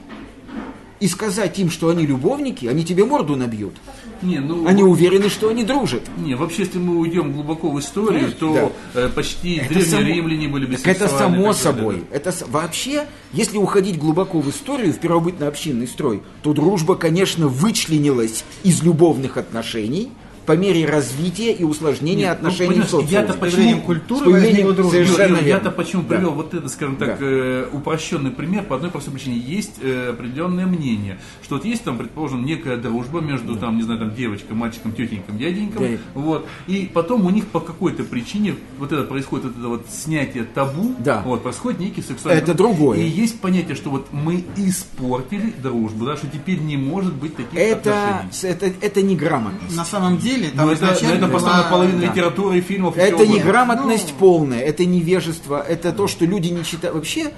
И 1.01 1.07
сказать 1.09 1.59
им, 1.59 1.69
что 1.69 1.89
они 1.89 2.05
любовники, 2.05 2.67
они 2.67 2.85
тебе 2.85 3.03
морду 3.03 3.35
набьют. 3.35 3.73
Не, 4.21 4.39
ну, 4.39 4.65
Они 4.65 4.81
уверены, 4.81 5.29
что 5.29 5.49
они 5.49 5.65
дружат. 5.65 6.03
не, 6.17 6.35
вообще, 6.35 6.61
если 6.63 6.79
мы 6.79 6.97
уйдем 6.97 7.33
глубоко 7.33 7.69
в 7.69 7.77
историю, 7.79 8.31
то 8.31 8.71
э, 8.93 9.09
почти 9.13 9.55
Это 9.57 9.73
древние 9.73 9.91
само- 9.91 10.03
римляне 10.07 10.47
были 10.47 10.75
Так 10.77 10.87
это 10.87 11.07
само 11.09 11.19
так 11.19 11.33
далее, 11.35 11.53
собой. 11.53 12.03
Это 12.11 12.33
вообще, 12.47 13.07
если 13.33 13.57
уходить 13.57 13.99
глубоко 13.99 14.39
в 14.39 14.49
историю, 14.49 14.93
в 14.93 14.99
первобытно-общинный 14.99 15.87
строй, 15.87 16.23
то 16.43 16.53
дружба, 16.53 16.95
конечно, 16.95 17.47
вычленилась 17.49 18.45
из 18.63 18.81
любовных 18.81 19.35
отношений 19.35 20.11
по 20.45 20.53
мере 20.55 20.85
развития 20.85 21.51
и 21.53 21.63
усложнения 21.63 22.29
Нет, 22.29 22.37
ну, 22.41 22.47
отношений 22.49 22.65
в 22.65 22.69
понимаешь, 22.69 22.89
социуме. 22.91 23.11
я-то 23.11 23.33
С 23.33 23.35
почему- 23.37 23.81
культуры 23.81 24.25
появлением 24.25 24.67
возникла 24.67 24.73
дружба. 24.73 24.91
совершенно 24.91 25.35
верно. 25.37 25.47
Я-то 25.47 25.71
почему 25.71 26.01
Да. 26.03 26.07
привел 26.15 26.31
вот 26.31 26.53
это, 26.53 26.69
скажем 26.69 26.95
так, 26.97 27.19
Да. 27.19 27.25
э, 27.25 27.67
упрощенный 27.71 28.31
пример 28.31 28.63
по 28.63 28.75
одной 28.75 28.91
простой 28.91 29.13
причине. 29.13 29.37
Есть 29.37 29.75
э, 29.81 30.09
определенное 30.11 30.65
мнение, 30.65 31.19
что 31.43 31.55
вот 31.55 31.65
есть 31.65 31.83
там, 31.83 31.97
предположим, 31.97 32.45
некая 32.45 32.77
дружба 32.77 33.21
между 33.21 33.55
там, 33.55 33.77
не 33.77 33.83
знаю, 33.83 33.99
там 33.99 34.15
девочкой, 34.15 34.55
мальчиком, 34.55 34.91
тетеньком, 34.93 35.37
дяденьком, 35.37 35.81
Да. 35.83 35.97
вот, 36.13 36.47
и 36.67 36.89
потом 36.93 37.25
у 37.25 37.29
них 37.29 37.47
по 37.47 37.59
какой-то 37.59 38.03
причине 38.03 38.55
вот 38.77 38.91
это 38.91 39.03
происходит, 39.03 39.45
вот 39.45 39.57
это 39.57 39.67
вот 39.67 39.85
снятие 39.89 40.43
табу, 40.43 40.95
Да. 40.99 41.21
вот, 41.25 41.43
происходит 41.43 41.79
некий 41.79 42.01
сексуальный... 42.01 42.41
Это 42.41 42.53
другое. 42.53 42.99
И 42.99 43.07
есть 43.07 43.39
понятие, 43.39 43.75
что 43.75 43.89
вот 43.89 44.07
мы 44.11 44.43
испортили 44.55 45.53
дружбу, 45.61 46.05
да, 46.05 46.15
что 46.17 46.27
теперь 46.27 46.59
не 46.59 46.77
может 46.77 47.13
быть 47.13 47.35
таких 47.35 47.57
Это, 47.59 48.17
отношений. 48.19 48.53
это, 48.53 48.73
это 48.81 49.01
неграмотность. 49.01 49.75
На 49.75 49.85
самом 49.85 50.17
деле, 50.17 50.35
там 50.56 50.68
Но 50.68 50.72
это, 50.74 50.86
но 51.01 51.10
это 51.10 51.27
была- 51.27 51.70
половина 51.70 52.01
да. 52.01 52.08
литературы 52.08 52.58
и 52.58 52.62
фильмов. 52.62 52.98
и 52.98 53.00
Это 53.00 53.15
угодно. 53.15 53.34
неграмотность 53.34 54.13
полная, 54.13 54.60
это 54.60 54.86
невежество, 54.86 55.62
это 55.62 55.92
то, 55.92 56.08
что 56.08 56.25
люди 56.25 56.50
не 56.50 56.63
читают. 56.63 56.96
Вообще, 56.96 57.32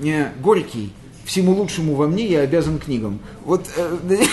э, 0.00 0.32
Горький, 0.40 0.92
всему 1.24 1.52
лучшему 1.54 1.94
во 1.94 2.06
мне 2.08 2.26
я 2.26 2.40
обязан 2.40 2.78
книгам. 2.78 3.20
Вот 3.44 3.66
э, 3.76 3.98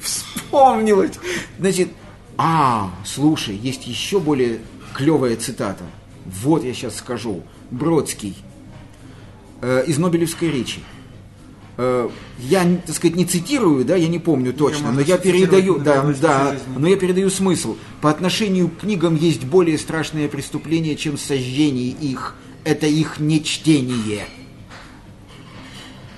вспомнилось. 0.00 1.12
Значит, 1.58 1.88
а, 2.36 2.90
слушай, 3.04 3.54
есть 3.56 3.86
еще 3.86 4.20
более 4.20 4.60
клевая 4.94 5.36
цитата. 5.36 5.84
Вот 6.26 6.64
я 6.64 6.72
сейчас 6.74 6.96
скажу. 6.96 7.42
Бродский 7.70 8.36
э, 9.62 9.84
из 9.86 9.98
Нобелевской 9.98 10.50
речи. 10.50 10.80
Э, 11.82 12.10
Я, 12.38 12.64
так 12.86 12.94
сказать, 12.94 13.16
не 13.16 13.24
цитирую, 13.24 13.86
да, 13.86 13.96
я 13.96 14.08
не 14.08 14.18
помню 14.18 14.52
точно, 14.52 14.92
но 14.92 15.00
я 15.00 15.16
передаю, 15.16 15.78
да, 15.78 16.02
да, 16.20 16.56
но 16.76 16.86
я 16.86 16.96
передаю 16.96 17.30
смысл. 17.30 17.76
По 18.02 18.10
отношению 18.10 18.68
к 18.68 18.80
книгам 18.80 19.16
есть 19.16 19.44
более 19.44 19.78
страшное 19.78 20.28
преступление, 20.28 20.94
чем 20.96 21.16
сожжение 21.16 21.88
их. 21.88 22.34
Это 22.64 22.86
их 22.86 23.18
нечтение. 23.18 24.26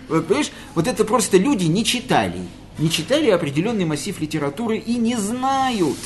Вот, 0.08 0.26
понимаешь, 0.26 0.50
вот 0.74 0.88
это 0.88 1.04
просто 1.04 1.38
люди 1.38 1.64
не 1.66 1.84
читали. 1.84 2.40
Не 2.78 2.90
читали 2.90 3.30
определенный 3.30 3.84
массив 3.84 4.20
литературы 4.20 4.78
и 4.78 4.96
не 4.96 5.16
знают. 5.16 5.96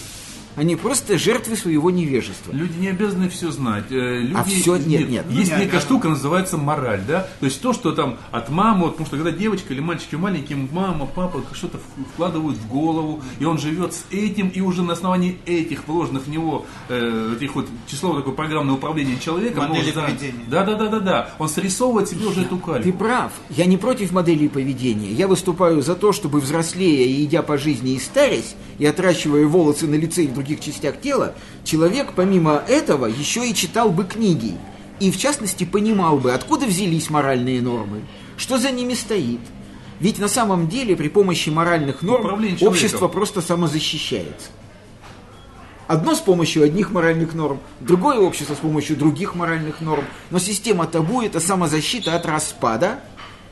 Они 0.57 0.75
просто 0.75 1.19
жертвы 1.19 1.55
своего 1.57 1.91
невежества. 1.91 2.53
Люди 2.53 2.79
не 2.79 2.89
обязаны 2.89 3.29
все 3.29 3.51
знать. 3.51 3.85
Э, 3.91 4.21
Люди, 4.21 4.35
А 4.35 4.43
всё- 4.45 4.77
нет, 4.79 5.09
нет. 5.09 5.25
Есть 5.29 5.29
Ну, 5.29 5.35
не 5.35 5.43
некая 5.43 5.63
обязаны. 5.65 5.81
штука, 5.81 6.09
называется 6.09 6.57
мораль, 6.57 7.03
да? 7.07 7.29
То 7.41 7.47
есть 7.47 7.61
то, 7.61 7.73
что 7.73 7.93
там 7.93 8.17
от 8.33 8.49
мамы, 8.49 8.85
вот, 8.85 8.93
потому 8.93 9.07
что 9.07 9.17
когда 9.17 9.31
девочка 9.31 9.73
или 9.75 9.81
мальчик 9.81 10.09
еще 10.09 10.17
маленький, 10.17 10.55
мама, 10.55 11.07
папа 11.07 11.43
что-то 11.53 11.79
вкладывают 12.15 12.57
в 12.59 12.69
голову, 12.69 13.23
и 13.39 13.45
он 13.45 13.59
живет 13.59 13.93
с 13.95 14.05
этим, 14.11 14.49
и 14.49 14.61
уже 14.61 14.83
на 14.83 14.95
основании 14.95 15.39
этих 15.47 15.87
вложенных 15.87 16.25
в 16.25 16.29
него 16.31 16.65
э, 16.89 17.35
этих 17.37 17.55
вот 17.55 17.67
число 17.87 18.15
такое 18.17 18.33
программное 18.35 18.75
управление 18.75 19.19
человеком, 19.19 19.65
Модели 19.69 19.79
может, 19.81 19.95
да, 19.95 20.03
поведения. 20.05 20.45
Да, 20.49 20.65
да, 20.65 20.75
да, 20.75 20.87
да, 20.89 21.01
да. 21.01 21.31
Он 21.39 21.49
срисовывает 21.49 22.09
себе 22.09 22.27
уже 22.27 22.43
эту 22.43 22.57
Ты 22.57 22.65
кальку. 22.65 22.93
прав. 22.93 23.33
Я 23.51 23.67
не 23.67 23.77
против 23.77 24.13
моделей 24.13 24.49
поведения. 24.49 25.11
Я 25.13 25.29
выступаю 25.29 25.83
за 25.83 25.95
то, 25.95 26.13
чтобы 26.13 26.41
взрослея 26.41 27.07
и 27.07 27.25
идя 27.25 27.43
по 27.43 27.59
жизни 27.59 27.93
и 27.95 27.99
старясь, 27.99 28.55
и 28.79 28.87
отращивая 28.87 29.47
волосы 29.47 29.87
на 29.87 29.95
лице 29.97 30.25
и 30.25 30.27
в 30.29 30.35
других 30.47 30.61
частях 30.61 31.01
тела, 31.01 31.35
человек 31.65 32.13
помимо 32.15 32.63
этого 32.69 33.07
еще 33.07 33.49
и 33.49 33.55
читал 33.55 33.91
бы 33.91 34.05
книги. 34.05 34.57
И 35.01 35.11
в 35.11 35.19
частности 35.19 35.65
понимал 35.65 36.19
бы, 36.19 36.33
откуда 36.33 36.67
взялись 36.67 37.11
моральные 37.11 37.61
нормы, 37.61 38.03
что 38.37 38.59
за 38.59 38.71
ними 38.71 38.95
стоит. 38.95 39.41
Ведь 39.99 40.19
на 40.19 40.29
самом 40.29 40.69
деле 40.69 40.95
при 40.95 41.09
помощи 41.09 41.51
моральных 41.51 42.03
норм 42.03 42.45
общество 42.61 43.09
просто 43.09 43.41
самозащищается. 43.41 44.49
Одно 45.89 46.15
с 46.15 46.21
помощью 46.21 46.65
одних 46.65 46.91
моральных 46.91 47.35
норм, 47.35 47.61
другое 47.81 48.19
общество 48.19 48.55
с 48.55 48.59
помощью 48.59 48.97
других 48.97 49.35
моральных 49.35 49.81
норм. 49.81 50.05
Но 50.31 50.39
система 50.39 50.87
табу– 50.87 51.23
это 51.23 51.41
самозащита 51.41 52.15
от 52.17 52.27
распада 52.27 53.01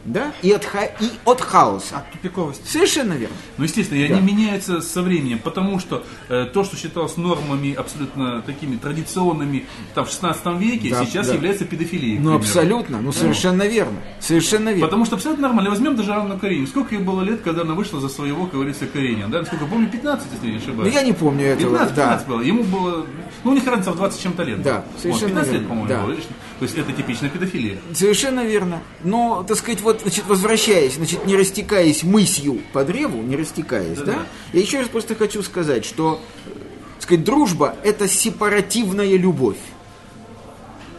да, 0.04 0.32
и, 0.42 0.52
от 0.52 0.64
ха- 0.64 0.84
и 1.00 1.10
от 1.24 1.40
хаоса. 1.40 1.98
От 1.98 2.12
тупиковости. 2.12 2.66
Совершенно 2.66 3.14
верно. 3.14 3.34
Ну, 3.58 3.64
естественно, 3.64 3.98
и 3.98 4.08
Да. 4.08 4.16
они 4.16 4.32
меняются 4.32 4.80
со 4.80 5.02
временем, 5.02 5.38
потому 5.38 5.78
что 5.78 6.04
э, 6.28 6.46
то, 6.52 6.64
что 6.64 6.76
считалось 6.76 7.16
нормами 7.16 7.72
абсолютно 7.74 8.42
такими 8.42 8.76
традиционными 8.76 9.66
там, 9.94 10.04
в 10.04 10.10
16 10.10 10.58
веке, 10.58 10.90
Да, 10.90 11.04
сейчас 11.04 11.28
да. 11.28 11.34
является 11.34 11.64
педофилией. 11.64 12.18
Ну, 12.18 12.34
абсолютно, 12.36 13.00
ну, 13.00 13.12
совершенно 13.12 13.62
верно. 13.64 13.98
Совершенно 14.20 14.70
верно. 14.70 14.86
Потому 14.86 15.04
что 15.06 15.16
абсолютно 15.16 15.48
нормально. 15.48 15.70
Возьмем 15.70 15.96
даже 15.96 16.12
Анну 16.12 16.38
Каренину. 16.38 16.66
Сколько 16.66 16.94
ей 16.94 17.00
было 17.02 17.22
лет, 17.22 17.40
когда 17.42 17.62
она 17.62 17.74
вышла 17.74 18.00
за 18.00 18.08
своего, 18.08 18.44
как 18.46 18.54
говорится, 18.54 18.86
Каренина? 18.86 19.28
Да? 19.28 19.44
Сколько? 19.44 19.66
Помню, 19.66 19.88
15, 19.88 20.26
если 20.32 20.46
я 20.46 20.52
не 20.52 20.58
Ну, 20.58 20.64
ошибаюсь. 20.64 20.94
я 20.94 21.02
не 21.02 21.12
помню 21.12 21.46
этого. 21.46 21.70
15, 21.70 21.94
да. 21.94 22.02
15 22.04 22.28
было. 22.28 22.40
Ему 22.42 22.62
было... 22.64 23.06
Ну, 23.44 23.50
у 23.50 23.54
них 23.54 23.66
разница 23.66 23.92
в 23.92 23.96
20 23.96 24.18
с 24.18 24.22
чем-то 24.22 24.42
лет. 24.42 24.62
Да, 24.62 24.84
Вот, 24.92 25.00
совершенно 25.00 25.28
15 25.28 25.52
лет, 25.52 25.60
верно, 25.62 25.68
по-моему, 25.68 25.88
да. 25.88 26.02
было. 26.04 26.14
То 26.14 26.62
есть 26.66 26.78
это 26.78 26.92
типичная 26.92 27.30
педофилия. 27.30 27.78
Совершенно 27.92 28.44
верно. 28.44 28.80
Но, 29.02 29.44
так 29.46 29.56
сказать, 29.56 29.80
вот, 29.80 29.93
значит, 30.02 30.24
возвращаясь, 30.26 30.94
значит, 30.94 31.26
не 31.26 31.36
растекаясь 31.36 32.02
мысью 32.02 32.60
по 32.72 32.84
древу, 32.84 33.22
не 33.22 33.36
растекаясь, 33.36 33.98
да, 33.98 34.04
Да-да. 34.04 34.26
я 34.52 34.60
еще 34.60 34.78
раз 34.80 34.88
просто 34.88 35.14
хочу 35.14 35.42
сказать, 35.42 35.84
что, 35.84 36.20
э, 36.46 36.50
так 36.94 37.02
сказать, 37.02 37.24
дружба– 37.24 37.76
это 37.84 38.08
сепаративная 38.08 39.16
любовь. 39.16 39.58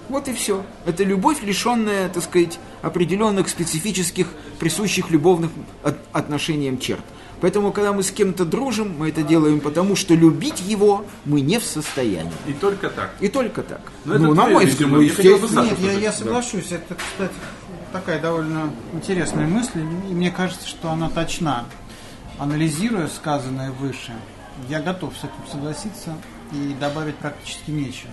Вот 0.08 0.28
и 0.28 0.34
все. 0.34 0.64
Это 0.86 1.04
любовь, 1.04 1.42
лишенная, 1.42 2.10
так 2.10 2.24
сказать, 2.24 2.60
определенных 2.84 3.50
специфических, 3.50 4.28
присущих 4.60 5.10
любовных 5.10 5.50
от- 5.84 5.98
отношениям 6.14 6.78
черт. 6.78 7.02
Поэтому, 7.42 7.72
когда 7.72 7.92
мы 7.92 8.02
с 8.04 8.12
кем-то 8.12 8.46
дружим, 8.46 8.96
мы 8.98 9.10
это 9.10 9.22
делаем 9.24 9.60
потому, 9.60 9.96
что 9.96 10.14
любить 10.14 10.62
его 10.62 11.06
мы 11.26 11.42
не 11.42 11.60
в 11.60 11.64
состоянии. 11.66 12.32
И 12.48 12.54
только 12.54 12.90
так. 12.90 13.14
И 13.20 13.28
только 13.28 13.62
так. 13.62 13.82
Ну, 14.06 14.14
это 14.14 14.24
ну, 14.24 14.34
на 14.36 14.46
мой 14.48 14.66
взгляд, 14.68 14.90
ну, 14.92 15.00
естественно. 15.02 15.62
Нет, 15.64 15.80
я, 15.80 15.92
я 15.94 16.12
Да. 16.12 16.18
соглашусь. 16.18 16.72
Это, 16.72 16.96
кстати, 16.96 17.34
такая 17.96 18.20
довольно 18.20 18.74
интересная 18.92 19.48
мысль, 19.48 19.80
и 19.80 20.14
мне 20.14 20.30
кажется, 20.30 20.68
что 20.68 20.92
она 20.92 21.10
точна. 21.10 21.64
Анализируя 22.38 23.08
сказанное 23.08 23.72
выше, 23.72 24.12
я 24.68 24.82
готов 24.82 25.14
с 25.16 25.20
этим 25.20 25.50
согласиться 25.50 26.14
и 26.52 26.76
добавить 26.78 27.16
практически 27.16 27.72
нечего. 27.72 28.12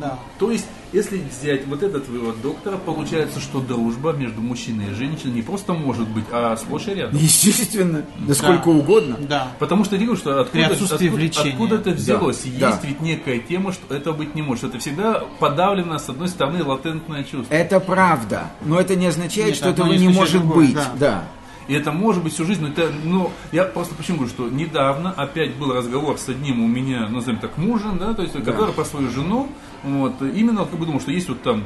Да. 0.00 0.18
То 0.38 0.50
есть, 0.50 0.66
если 0.92 1.18
взять 1.18 1.66
вот 1.66 1.82
этот 1.82 2.08
вывод 2.08 2.40
доктора, 2.42 2.76
получается, 2.78 3.38
что 3.40 3.60
дружба 3.60 4.12
между 4.12 4.40
мужчиной 4.40 4.90
и 4.90 4.94
женщиной 4.94 5.32
не 5.34 5.42
просто 5.42 5.72
может 5.72 6.08
быть, 6.08 6.24
а 6.32 6.56
сплошь 6.56 6.88
и 6.88 6.94
рядом. 6.94 7.16
Естественно, 7.18 8.04
да 8.18 8.34
сколько 8.34 8.64
Да. 8.64 8.70
угодно. 8.70 9.16
Да. 9.20 9.48
Потому 9.58 9.84
что 9.84 9.96
я 9.96 10.02
говорю, 10.02 10.16
что 10.18 10.40
откуда, 10.40 10.66
откуда, 10.66 10.96
влечения. 11.10 11.52
откуда 11.52 11.76
это 11.76 11.90
взялось? 11.90 12.42
Да, 12.44 12.48
Есть 12.50 12.60
да. 12.82 12.88
ведь 12.88 13.00
некая 13.00 13.38
тема, 13.38 13.72
что 13.72 13.94
это 13.94 14.12
быть 14.12 14.34
не 14.34 14.42
может. 14.42 14.64
Это 14.64 14.78
всегда 14.78 15.22
подавлено, 15.38 15.98
с 15.98 16.08
одной 16.08 16.28
стороны, 16.28 16.64
латентное 16.64 17.22
чувство. 17.24 17.52
Это 17.54 17.78
правда, 17.80 18.50
но 18.64 18.80
это 18.80 18.96
не 18.96 19.06
означает, 19.06 19.48
Нет, 19.48 19.56
что 19.56 19.68
этого 19.70 19.86
не 19.88 19.98
не 19.98 20.08
может 20.08 20.40
другое, 20.42 20.66
быть. 20.66 20.74
да. 20.74 20.90
Да. 20.98 21.24
И 21.68 21.74
это 21.74 21.92
может 21.92 22.22
быть 22.22 22.34
всю 22.34 22.44
жизнь, 22.44 22.62
но 22.62 22.68
это, 22.68 22.92
ну, 23.04 23.30
я 23.52 23.64
просто 23.64 23.94
почему 23.94 24.18
говорю, 24.18 24.32
что 24.32 24.48
недавно 24.48 25.12
опять 25.12 25.56
был 25.56 25.72
разговор 25.72 26.18
с 26.18 26.28
одним 26.28 26.62
у 26.62 26.68
меня, 26.68 27.08
назовем 27.08 27.38
так, 27.38 27.56
мужем, 27.56 27.98
да, 27.98 28.14
то 28.14 28.22
есть, 28.22 28.34
который 28.44 28.74
про 28.74 28.84
свою 28.84 29.10
жену, 29.10 29.48
вот, 29.82 30.20
именно 30.20 30.64
как 30.64 30.78
бы 30.78 30.86
думал, 30.86 31.00
что 31.00 31.10
есть 31.10 31.28
вот 31.28 31.42
там 31.42 31.64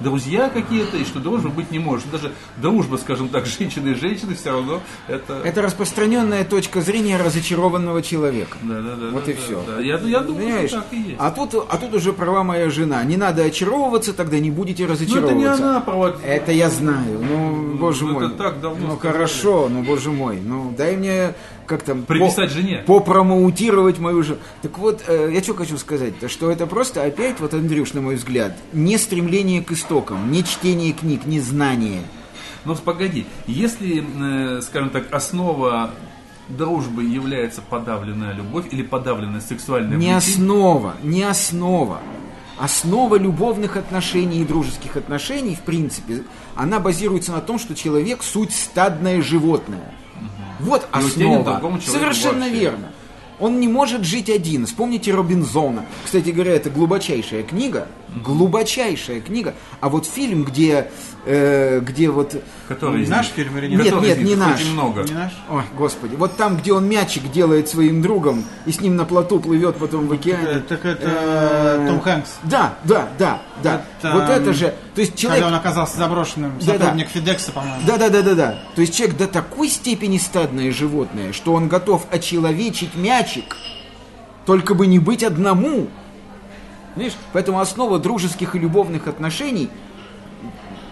друзья 0.00 0.48
какие-то, 0.48 0.96
и 0.96 1.04
что 1.04 1.20
дружбы 1.20 1.50
быть 1.50 1.70
не 1.70 1.78
может. 1.78 2.10
Даже 2.10 2.32
дружба, 2.56 2.96
скажем 2.96 3.28
так, 3.28 3.46
женщины 3.46 3.90
и 3.90 3.94
женщины 3.94 4.34
все 4.34 4.50
равно 4.50 4.80
это... 5.08 5.40
Это 5.44 5.62
распространенная 5.62 6.44
точка 6.44 6.80
зрения 6.80 7.16
разочарованного 7.16 8.02
человека. 8.02 8.56
Да, 8.62 8.80
да, 8.80 8.96
да. 8.96 9.10
Вот 9.10 9.24
да, 9.24 9.30
и 9.30 9.34
да, 9.34 9.40
всё. 9.40 9.62
да. 9.66 9.80
Я, 9.80 9.98
я 9.98 10.20
думаю, 10.20 10.44
Понимаешь? 10.46 10.70
что 10.70 10.78
так 10.80 10.92
и 10.92 10.96
есть. 10.96 11.16
А 11.18 11.30
тут, 11.30 11.54
а 11.68 11.76
тут 11.76 11.94
уже 11.94 12.12
права 12.12 12.42
моя 12.44 12.70
жена. 12.70 13.02
Не 13.04 13.16
надо 13.16 13.44
очаровываться, 13.44 14.12
тогда 14.12 14.38
не 14.38 14.50
будете 14.50 14.86
Ну, 14.86 14.92
это 14.92 15.02
разочаровываться. 15.04 15.36
не 15.38 15.44
она 15.68 15.80
проводит. 15.80 16.16
Это 16.24 16.52
я 16.52 16.70
знаю. 16.70 17.20
Ну, 17.20 17.74
боже 17.78 18.04
это 18.04 18.12
мой. 18.14 18.30
так 18.30 18.60
давно 18.60 18.86
Ну, 18.88 18.96
сказали. 18.96 19.12
хорошо, 19.12 19.68
ну, 19.70 19.82
боже 19.82 20.10
мой. 20.10 20.38
Ну, 20.42 20.74
дай 20.76 20.96
мне, 20.96 21.34
как 21.66 21.82
там... 21.82 22.02
Приписать 22.02 22.48
по- 22.50 22.54
жене. 22.54 22.82
Попромоутировать 22.86 23.98
мою 23.98 24.22
жену. 24.22 24.38
Так 24.62 24.78
вот, 24.78 25.02
э, 25.06 25.30
я 25.32 25.42
что 25.42 25.54
хочу 25.54 25.76
сказать-то, 25.78 26.28
что 26.28 26.50
это 26.50 26.66
просто 26.66 27.02
опять, 27.04 27.38
вот, 27.40 27.52
Андрюш, 27.54 27.92
на 27.92 28.00
мой 28.00 28.14
взгляд, 28.16 28.56
не 28.72 28.96
стремление 28.98 29.62
к 29.62 29.70
истокам, 29.90 30.30
не 30.30 30.44
чтение 30.44 30.92
книг, 30.92 31.26
не 31.26 31.40
знание. 31.40 32.02
Но 32.64 32.74
погоди, 32.76 33.26
если, 33.46 34.04
э, 34.58 34.62
скажем 34.62 34.90
так, 34.90 35.12
основа 35.12 35.90
дружбы 36.48 37.04
является 37.04 37.60
подавленная 37.60 38.32
любовь 38.32 38.66
или 38.70 38.82
подавленная 38.82 39.40
сексуальная 39.40 39.96
Не 39.96 40.12
основа, 40.12 40.94
не 41.02 41.22
основа. 41.22 41.98
Основа 42.58 43.16
любовных 43.16 43.76
отношений 43.76 44.42
и 44.42 44.44
дружеских 44.44 44.96
отношений, 44.96 45.56
в 45.56 45.62
принципе, 45.62 46.24
она 46.54 46.78
базируется 46.78 47.32
на 47.32 47.40
том, 47.40 47.58
что 47.58 47.74
человек 47.74 48.22
суть 48.22 48.52
стадное 48.52 49.22
животное. 49.22 49.94
Вот 50.60 50.86
И 50.94 50.98
утерян 50.98 51.40
основа. 51.40 51.80
Совершенно 51.80 52.44
вообще. 52.44 52.60
верно. 52.60 52.92
Он 53.40 53.58
не 53.58 53.68
может 53.68 54.04
жить 54.04 54.28
один. 54.30 54.66
Вспомните 54.66 55.12
Робинзона. 55.12 55.84
Кстати 56.04 56.28
говоря, 56.30 56.52
это 56.54 56.70
глубочайшая 56.70 57.42
книга. 57.42 57.86
Глубочайшая 58.24 59.20
книга. 59.20 59.54
А 59.80 59.88
вот 59.88 60.06
фильм, 60.06 60.44
где, 60.44 60.90
э, 61.26 61.80
где 61.80 62.10
вот... 62.10 62.34
Который 62.68 63.02
из 63.02 63.08
Наш 63.08 63.26
них? 63.26 63.34
фильм 63.34 63.58
или 63.58 63.66
не 63.68 63.76
Нет, 63.76 63.86
Который 63.86 64.08
нет, 64.08 64.18
них? 64.18 64.26
не 64.28 64.34
наш. 64.36 64.64
много. 64.66 65.02
Не 65.02 65.12
наш? 65.12 65.32
Ой, 65.50 65.62
господи. 65.76 66.14
Вот 66.16 66.36
там, 66.36 66.56
где 66.56 66.72
он 66.72 66.88
мячик 66.88 67.30
делает 67.32 67.68
своим 67.68 68.00
другом, 68.02 68.44
и 68.66 68.72
с 68.72 68.80
ним 68.80 68.96
на 68.96 69.04
плоту 69.04 69.40
плывет 69.40 69.76
потом 69.76 70.06
в 70.06 70.12
океане. 70.12 70.60
Так 70.68 70.84
это 70.84 71.00
Э, 71.10 71.86
Том 71.88 72.00
Хэнкс. 72.00 72.30
Да, 72.44 72.74
да, 72.84 73.08
да, 73.18 73.42
да. 73.62 73.84
Это, 74.02 74.12
вот 74.14 74.22
это 74.24 74.48
м, 74.50 74.54
же. 74.54 74.74
То 74.94 75.00
есть 75.02 75.12
Когда 75.12 75.22
человек. 75.36 75.46
он 75.46 75.54
оказался 75.54 75.96
заброшенным, 75.98 76.60
сотрудник 76.60 77.08
Фидекса, 77.08 77.52
по-моему. 77.52 77.80
Да, 77.86 77.96
да, 77.96 78.08
да, 78.08 78.22
да, 78.22 78.34
да. 78.34 78.58
То 78.74 78.80
есть 78.80 78.94
человек 78.96 79.16
до 79.16 79.26
такой 79.26 79.68
степени 79.68 80.18
стадное 80.18 80.72
животное, 80.72 81.32
что 81.32 81.52
он 81.54 81.68
готов 81.68 82.06
очеловечить 82.10 82.94
мячик, 83.30 83.56
только 84.46 84.74
бы 84.74 84.86
не 84.86 84.98
быть 84.98 85.22
одному. 85.22 85.88
Видишь? 86.96 87.14
Поэтому 87.32 87.60
основа 87.60 87.98
дружеских 87.98 88.54
и 88.54 88.58
любовных 88.58 89.06
отношений, 89.06 89.70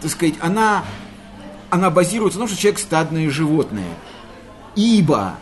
так 0.00 0.10
сказать, 0.10 0.34
она, 0.40 0.84
она 1.70 1.90
базируется 1.90 2.38
на 2.38 2.42
том, 2.44 2.52
что 2.52 2.60
человек 2.60 2.78
стадное 2.78 3.30
животное. 3.30 3.94
Ибо 4.76 5.34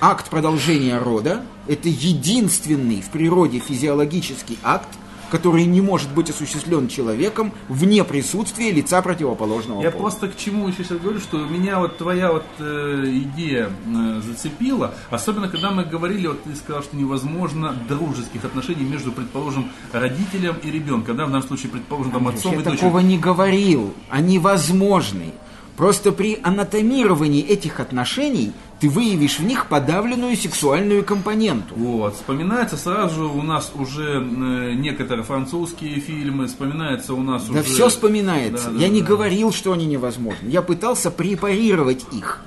акт 0.00 0.30
продолжения 0.30 0.98
рода– 0.98 1.42
это 1.66 1.88
единственный 1.88 3.00
в 3.00 3.10
природе 3.10 3.58
физиологический 3.58 4.58
акт, 4.62 4.88
который 5.30 5.64
не 5.64 5.80
может 5.80 6.12
быть 6.12 6.30
осуществлен 6.30 6.88
человеком 6.88 7.52
вне 7.68 8.04
присутствия 8.04 8.70
лица 8.70 9.02
противоположного 9.02 9.82
Я 9.82 9.90
пола. 9.90 10.02
просто 10.02 10.28
к 10.28 10.36
чему 10.36 10.68
еще 10.68 10.84
сейчас 10.84 10.98
говорю, 10.98 11.20
что 11.20 11.38
меня 11.44 11.78
вот 11.78 11.98
твоя 11.98 12.32
вот 12.32 12.44
э, 12.58 13.04
идея 13.06 13.70
э, 13.86 14.20
зацепила, 14.24 14.94
особенно 15.10 15.48
когда 15.48 15.70
мы 15.70 15.84
говорили, 15.84 16.26
вот 16.28 16.42
ты 16.44 16.54
сказал, 16.54 16.82
что 16.82 16.96
невозможно 16.96 17.74
дружеских 17.88 18.44
отношений 18.44 18.84
между, 18.84 19.12
предположим, 19.12 19.70
родителем 19.92 20.56
и 20.62 20.70
ребенком, 20.70 21.16
да, 21.16 21.26
в 21.26 21.30
нашем 21.30 21.48
случае, 21.48 21.72
предположим, 21.72 22.12
там, 22.12 22.28
отцом 22.28 22.52
Я 22.52 22.60
и 22.60 22.62
дочерью. 22.62 22.78
такого 22.78 22.98
не 23.00 23.18
говорил. 23.18 23.94
Они 24.10 24.38
возможны. 24.38 25.32
Просто 25.76 26.12
при 26.12 26.38
анатомировании 26.40 27.42
этих 27.42 27.80
отношений 27.80 28.52
ты 28.78 28.88
выявишь 28.88 29.40
в 29.40 29.44
них 29.44 29.66
подавленную 29.66 30.36
сексуальную 30.36 31.04
компоненту. 31.04 31.74
Вот, 31.74 32.14
вспоминается 32.14 32.76
сразу 32.76 33.14
же 33.16 33.24
у 33.24 33.42
нас 33.42 33.72
уже 33.74 34.20
э, 34.20 34.74
некоторые 34.74 35.24
французские 35.24 35.98
фильмы, 35.98 36.46
вспоминается 36.46 37.14
у 37.14 37.22
нас 37.22 37.46
Да 37.48 37.60
уже... 37.60 37.62
все 37.62 37.88
вспоминается. 37.88 38.66
Да, 38.66 38.72
да, 38.72 38.78
Я 38.78 38.88
не 38.88 39.00
да. 39.00 39.06
говорил, 39.08 39.52
что 39.52 39.72
они 39.72 39.86
невозможны. 39.86 40.48
Я 40.48 40.62
пытался 40.62 41.10
препарировать 41.10 42.04
их. 42.12 42.40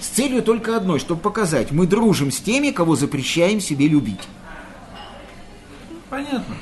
С 0.00 0.06
целью 0.08 0.42
только 0.42 0.76
одной, 0.76 1.00
чтобы 1.00 1.20
показать, 1.22 1.72
мы 1.72 1.88
дружим 1.88 2.30
с 2.30 2.38
теми, 2.38 2.70
кого 2.70 2.94
запрещаем 2.94 3.60
себе 3.60 3.88
любить. 3.88 4.20
Понятно. 6.08 6.54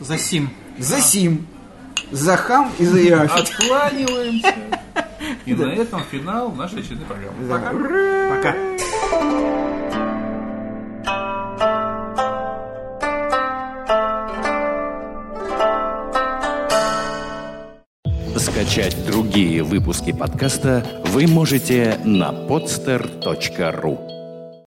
За 0.00 0.16
Сим. 0.16 0.48
За 0.78 1.00
Сим, 1.00 1.46
за 2.10 2.36
Хам 2.36 2.72
и 2.78 2.84
за 2.84 3.00
Иафит. 3.02 3.50
Откланиваемся. 3.50 4.54
И 5.46 5.54
на 5.54 5.72
этом 5.72 6.02
финал 6.10 6.52
нашей 6.52 6.80
очередной 6.80 7.06
программы. 7.06 7.46
Да. 7.48 7.58
Пока. 8.36 8.54
Скачать 18.38 19.06
другие 19.06 19.62
выпуски 19.62 20.12
подкаста 20.12 20.86
вы 21.06 21.26
можете 21.26 21.98
на 22.04 22.32
podster.ru 22.32 24.13